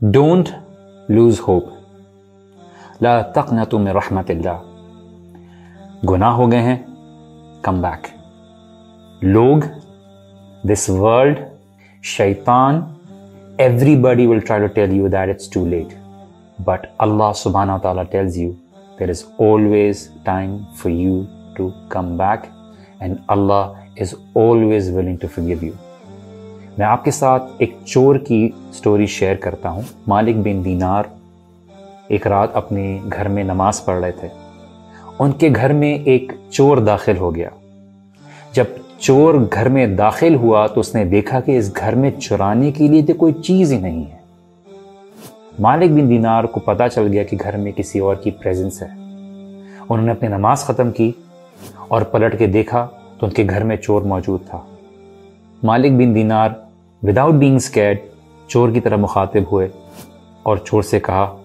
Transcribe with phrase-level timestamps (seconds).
[0.00, 0.48] Don't
[1.08, 1.64] lose hope
[3.02, 4.58] لا تقنطوا تم رحمت اللہ.
[6.10, 6.76] گناہ ہو گئے ہیں
[7.62, 8.06] کم بیک
[9.22, 9.62] لوگ
[10.64, 11.38] دس ورلڈ
[12.04, 12.80] شیطان
[14.02, 15.94] everybody will try to tell you that it's too late
[16.58, 18.50] but اللہ سبحانہ تعالیٰ tells you
[19.00, 21.22] there is always time for you
[21.56, 22.46] to come back
[23.00, 25.72] and Allah is always willing to forgive you
[26.78, 31.02] میں آپ کے ساتھ ایک چور کی اسٹوری شیئر کرتا ہوں۔ مالک بن دینار
[32.08, 34.28] ایک رات اپنے گھر میں نماز پڑھ رہے تھے۔
[35.18, 37.48] ان کے گھر میں ایک چور داخل ہو گیا۔
[38.52, 38.64] جب
[38.98, 42.88] چور گھر میں داخل ہوا تو اس نے دیکھا کہ اس گھر میں چرانے کے
[42.88, 44.18] لیے تو کوئی چیز ہی نہیں ہے۔
[45.58, 48.88] مالک بن دینار کو پتا چل گیا کہ گھر میں کسی اور کی پریزنس ہے۔
[49.88, 51.12] انہوں نے اپنی نماز ختم کی
[51.88, 52.86] اور پلٹ کے دیکھا
[53.18, 54.60] تو ان کے گھر میں چور موجود تھا۔
[55.62, 56.48] مالک بن دینار
[57.02, 57.98] وداؤٹ بینگ اسکیڈ
[58.48, 59.68] چور کی طرح مخاطب ہوئے
[60.42, 61.36] اور چور سے کہا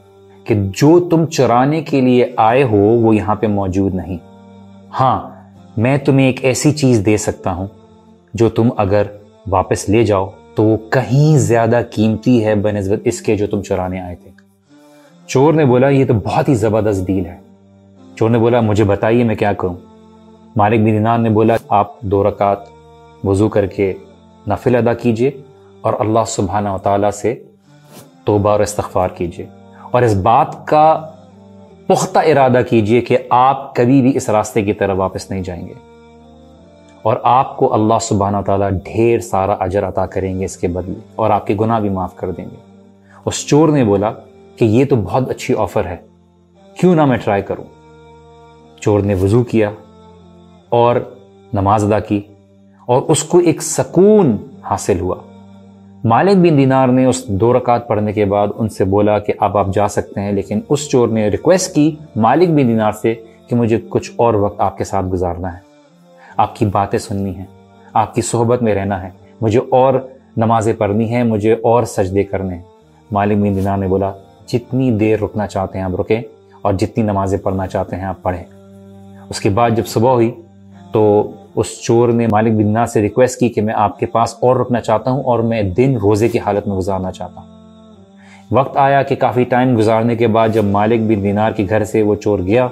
[0.44, 4.18] کہ جو تم چرانے کے لیے آئے ہو وہ یہاں پہ موجود نہیں۔
[5.00, 5.30] ہاں
[5.78, 7.68] میں تمہیں ایک ایسی چیز دے سکتا ہوں
[8.34, 9.04] جو تم اگر
[9.48, 14.02] واپس لے جاؤ تو وہ کہیں زیادہ قیمتی ہے بنسبت اس کے جو تم چرانے
[14.02, 14.30] آئے تھے۔
[15.28, 17.38] چور نے بولا، یہ تو بہت ہی زبردست ڈیل ہے۔
[18.16, 19.76] چور نے بولا، مجھے بتائیے میں کیا کروں۔
[20.56, 22.58] مالک بن دینار نے بولا، آپ دو رکعت
[23.24, 23.94] وضو کر کے
[24.48, 25.32] نفل ادا کیجیے
[25.82, 27.44] اور اللہ سبحانہ و تعالیٰ سے
[28.26, 29.46] توبہ اور استغفار کیجیے۔
[29.92, 31.08] اور اس بات کا
[31.88, 35.74] پختہ ارادہ کیجیے کہ آپ کبھی بھی اس راستے کی طرف واپس نہیں جائیں گے۔
[37.02, 41.00] اور آپ کو اللہ سبحانہ تعالیٰ ڈھیر سارا اجر عطا کریں گے اس کے بدلے
[41.16, 42.80] اور آپ کے گناہ بھی معاف کر دیں گے۔
[43.26, 44.12] اس چور نے بولا
[44.56, 45.98] کہ یہ تو بہت اچھی آفر ہے،
[46.80, 47.64] کیوں نہ میں ٹرائی کروں۔
[48.80, 49.72] چور نے وضو کیا
[50.70, 50.96] اور
[51.54, 52.22] نماز ادا کی۔
[52.88, 55.16] اور اس کو ایک سکون حاصل ہوا۔
[56.04, 59.58] مالک بن دینار نے اس دو رکعت پڑھنے کے بعد ان سے بولا کہ اب
[59.58, 63.14] آپ جا سکتے ہیں، لیکن اس چور نے ریکویسٹ کی مالک بن دینار سے
[63.48, 65.60] کہ مجھے کچھ اور وقت آپ کے ساتھ گزارنا ہے۔
[66.38, 67.46] آپ کی باتیں سننی ہیں،
[67.94, 69.10] آپ کی صحبت میں رہنا ہے،
[69.42, 69.94] مجھے اور
[70.38, 72.62] نمازیں پڑھنی ہیں، مجھے اور سجدے کرنے ہیں۔
[73.12, 74.12] مالک بن دینار نے بولا،
[74.48, 76.22] جتنی دیر رکنا چاہتے ہیں آپ رکیں
[76.62, 78.44] اور جتنی نمازیں پڑھنا چاہتے ہیں آپ پڑھیں۔
[79.30, 80.32] اس کے بعد جب صبح ہوئی
[80.92, 84.56] تو اس چور نے مالک بن سے ریکویسٹ کی کہ میں آپ کے پاس اور
[84.56, 87.48] رکنا چاہتا ہوں اور میں دن روزے کی حالت میں گزارنا چاہتا ہوں۔
[88.52, 92.02] وقت آیا کہ کافی ٹائم گزارنے کے بعد جب مالک بن دینار کے گھر سے
[92.02, 92.68] وہ چور گیا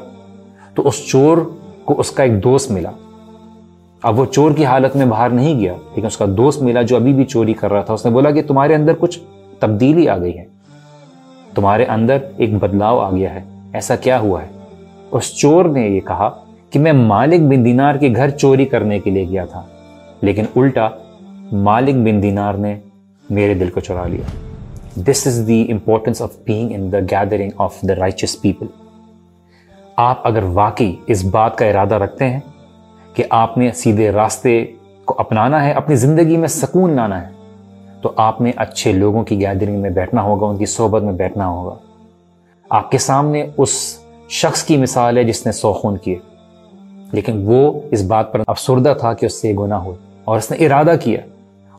[0.76, 1.38] تو اس چور
[1.86, 2.90] کو اس کا ایک دوست ملا۔
[4.04, 6.96] اب وہ چور کی حالت میں باہر نہیں گیا، لیکن اس کا دوست ملا جو
[6.96, 9.20] ابھی بھی چوری کر رہا تھا۔ اس نے بولا کہ تمہارے اندر کچھ
[9.60, 10.46] تبدیلی آ گئی ہے۔
[11.56, 13.42] تمہارے اندر ایک بدلاؤ آ گیا ہے۔
[13.74, 14.48] ایسا کیا ہوا ہے؟
[15.12, 16.30] اس چور نے یہ کہا
[16.72, 19.62] کہ میں مالک بن دینار کے گھر چوری کرنے کے لیے گیا تھا،
[20.22, 20.88] لیکن الٹا
[21.52, 22.76] مالک بن دینار نے
[23.30, 24.26] میرے دل کو چرا لیا۔
[25.08, 28.66] This is the importance of being in the gathering of the righteous people
[29.98, 32.40] آپ اگر واقعی اس بات کا ارادہ رکھتے ہیں
[33.16, 34.64] کہ آپ نے سیدھے راستے
[35.06, 37.30] کو اپنانا ہے، اپنی زندگی میں سکون لانا ہے،
[38.02, 41.48] تو آپ نے اچھے لوگوں کی گیدرنگ میں بیٹھنا ہوگا، ان کی صحبت میں بیٹھنا
[41.48, 41.76] ہوگا۔
[42.70, 43.98] آپ کے سامنے اس
[44.30, 46.18] شخص کی مثال ہے جس نے سوخون کیے۔
[47.12, 50.52] لیکن وہ اس بات پر افسردہ تھا کہ اس سے یہ گناہ ہوئے اور اس
[50.52, 51.20] نے ارادہ کیا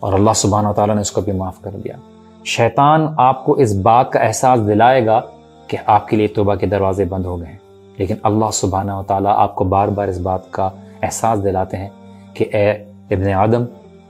[0.00, 1.96] اور اللہ سبحانہ تعالیٰ نے اس کو بھی معاف کر دیا۔
[2.44, 5.20] شیطان آپ کو اس بات کا احساس دلائے گا
[5.66, 7.58] کہ آپ کے لیے توبہ کے دروازے بند ہو گئے ہیں۔
[7.96, 10.70] لیکن اللہ سبحانہ و تعالیٰ آپ کو بار بار اس بات کا
[11.02, 11.88] احساس دلاتے ہیں
[12.34, 12.70] کہ اے
[13.10, 13.64] ابن آدم،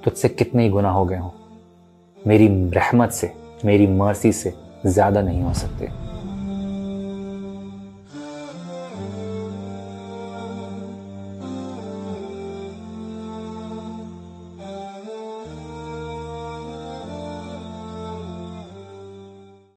[0.05, 1.31] تجھ سے کتنے ہی گناہ ہو گئے ہوں۔
[2.27, 3.27] میری رحمت سے،
[3.65, 4.51] میری مرسی سے
[4.85, 5.87] زیادہ نہیں ہو سکتے۔